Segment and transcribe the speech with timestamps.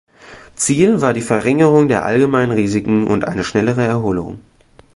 [0.55, 4.39] Ziel war die Verringerung der allgemeinen Risiken und eine schnellere Erholung.